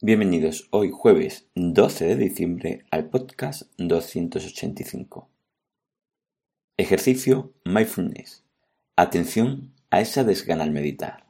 [0.00, 5.28] Bienvenidos hoy jueves 12 de diciembre al podcast 285.
[6.76, 8.44] Ejercicio Mindfulness.
[8.94, 11.26] Atención a esa desgana al meditar.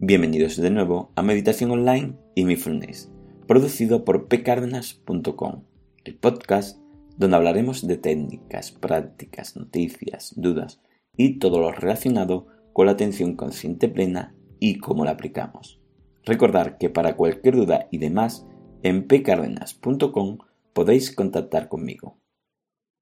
[0.00, 3.08] Bienvenidos de nuevo a Meditación Online y Mindfulness,
[3.46, 5.62] producido por pcardenas.com,
[6.04, 6.76] el podcast
[7.20, 10.80] donde hablaremos de técnicas, prácticas, noticias, dudas
[11.14, 15.82] y todo lo relacionado con la atención consciente plena y cómo la aplicamos.
[16.24, 18.46] Recordar que para cualquier duda y demás,
[18.82, 20.38] en pcardenas.com
[20.72, 22.16] podéis contactar conmigo.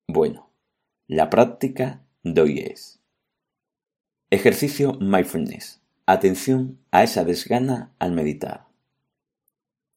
[0.08, 0.50] Bueno,
[1.06, 3.00] la práctica de hoy es
[4.30, 5.80] Ejercicio Mindfulness.
[6.06, 8.66] Atención a esa desgana al meditar.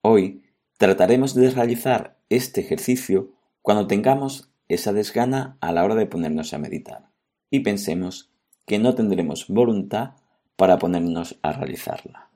[0.04, 0.44] Hoy
[0.78, 6.58] trataremos de realizar este ejercicio cuando tengamos esa desgana a la hora de ponernos a
[6.58, 7.10] meditar
[7.50, 8.32] y pensemos
[8.66, 10.16] que no tendremos voluntad
[10.56, 12.30] para ponernos a realizarla.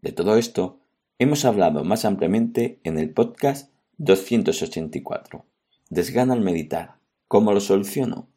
[0.00, 0.80] De todo esto
[1.18, 5.44] hemos hablado más ampliamente en el podcast 284,
[5.90, 6.96] Desgana al meditar,
[7.28, 8.28] ¿cómo lo soluciono?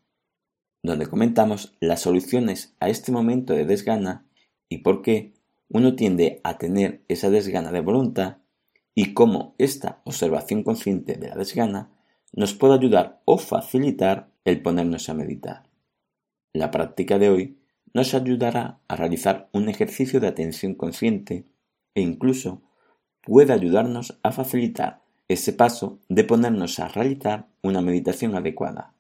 [0.87, 4.25] donde comentamos las soluciones a este momento de desgana
[4.69, 5.33] y por qué
[5.69, 8.37] uno tiende a tener esa desgana de voluntad
[8.99, 11.91] y cómo esta observación consciente de la desgana
[12.33, 15.69] nos puede ayudar o facilitar el ponernos a meditar.
[16.51, 17.59] La práctica de hoy
[17.93, 21.45] nos ayudará a realizar un ejercicio de atención consciente
[21.93, 22.63] e incluso
[23.21, 28.95] puede ayudarnos a facilitar ese paso de ponernos a realizar una meditación adecuada.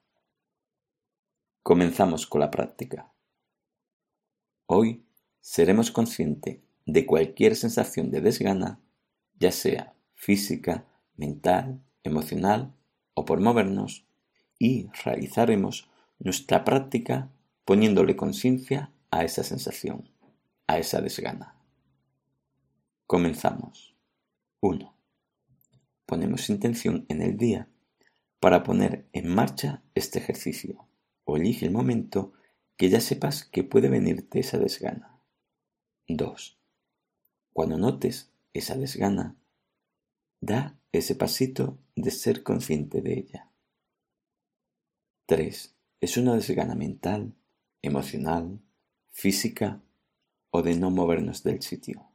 [1.63, 3.11] Comenzamos con la práctica.
[4.67, 5.07] Hoy
[5.41, 8.79] seremos conscientes de cualquier sensación de desgana
[9.39, 10.85] ya sea física,
[11.15, 12.73] mental, emocional
[13.13, 14.05] o por movernos,
[14.59, 17.29] y realizaremos nuestra práctica
[17.65, 20.09] poniéndole conciencia a esa sensación,
[20.67, 21.55] a esa desgana.
[23.05, 23.95] Comenzamos.
[24.59, 24.93] 1.
[26.05, 27.69] Ponemos intención en el día
[28.39, 30.87] para poner en marcha este ejercicio
[31.23, 32.33] o elige el momento
[32.75, 35.19] que ya sepas que puede venirte esa desgana.
[36.07, 36.59] 2.
[37.53, 39.35] Cuando notes esa desgana,
[40.41, 43.51] da ese pasito de ser consciente de ella.
[45.25, 45.75] 3.
[45.99, 47.35] Es una desgana mental,
[47.81, 48.61] emocional,
[49.11, 49.81] física
[50.51, 52.09] o de no movernos del sitio.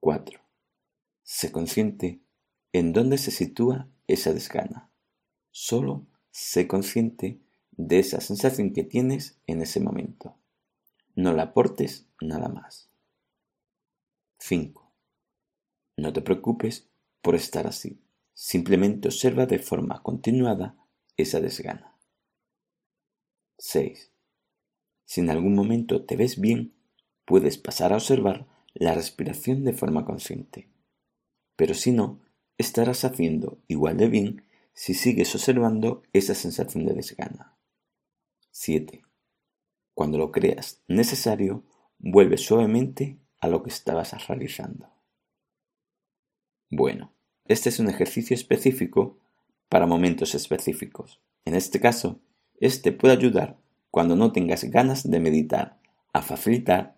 [0.00, 0.40] 4.
[1.22, 2.20] Sé consciente
[2.72, 4.90] en dónde se sitúa esa desgana.
[5.50, 7.40] Solo sé consciente
[7.72, 10.36] de esa sensación que tienes en ese momento.
[11.14, 12.90] No la aportes nada más.
[14.38, 14.79] 5.
[16.00, 16.88] No te preocupes
[17.20, 18.00] por estar así.
[18.32, 20.74] Simplemente observa de forma continuada
[21.18, 21.94] esa desgana.
[23.58, 24.10] 6.
[25.04, 26.72] Si en algún momento te ves bien,
[27.26, 30.70] puedes pasar a observar la respiración de forma consciente.
[31.54, 32.22] Pero si no,
[32.56, 37.58] estarás haciendo igual de bien si sigues observando esa sensación de desgana.
[38.52, 39.02] 7.
[39.92, 41.62] Cuando lo creas necesario,
[41.98, 44.99] vuelve suavemente a lo que estabas realizando.
[46.72, 47.12] Bueno,
[47.46, 49.18] este es un ejercicio específico
[49.68, 51.20] para momentos específicos.
[51.44, 52.20] En este caso,
[52.60, 53.58] este puede ayudar
[53.90, 55.80] cuando no tengas ganas de meditar,
[56.12, 56.94] a facilitar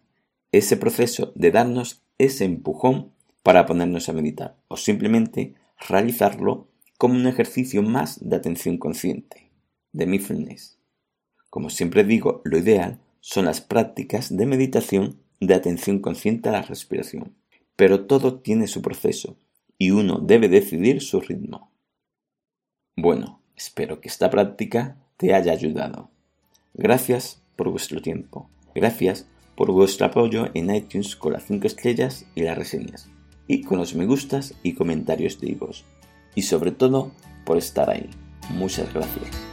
[0.52, 3.12] ese proceso de darnos ese empujón
[3.42, 5.54] para ponernos a meditar o simplemente
[5.88, 6.68] realizarlo
[6.98, 9.50] como un ejercicio más de atención consciente,
[9.92, 10.78] de mindfulness.
[11.48, 16.62] Como siempre digo, lo ideal son las prácticas de meditación de atención consciente a la
[16.62, 17.34] respiración,
[17.74, 19.38] pero todo tiene su proceso
[19.82, 21.72] y uno debe decidir su ritmo.
[22.96, 26.08] Bueno, espero que esta práctica te haya ayudado.
[26.72, 28.48] Gracias por vuestro tiempo.
[28.76, 29.26] Gracias
[29.56, 33.10] por vuestro apoyo en iTunes con las 5 estrellas y las reseñas.
[33.48, 35.84] Y con los me gustas y comentarios de vos.
[36.36, 37.10] Y sobre todo,
[37.44, 38.08] por estar ahí.
[38.50, 39.51] Muchas gracias.